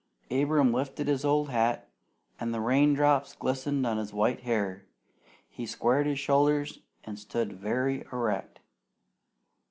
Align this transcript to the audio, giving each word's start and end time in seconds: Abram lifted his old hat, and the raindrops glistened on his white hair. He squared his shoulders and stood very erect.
Abram 0.31 0.73
lifted 0.73 1.07
his 1.07 1.23
old 1.23 1.49
hat, 1.51 1.87
and 2.39 2.51
the 2.51 2.59
raindrops 2.59 3.35
glistened 3.35 3.85
on 3.85 3.97
his 3.99 4.11
white 4.11 4.39
hair. 4.39 4.87
He 5.47 5.67
squared 5.67 6.07
his 6.07 6.17
shoulders 6.19 6.79
and 7.03 7.19
stood 7.19 7.53
very 7.53 8.03
erect. 8.11 8.61